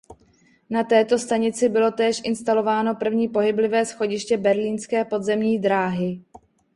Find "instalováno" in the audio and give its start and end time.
2.23-2.95